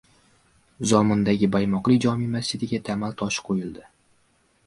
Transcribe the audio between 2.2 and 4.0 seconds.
masjidiga tamal toshi qo‘yildi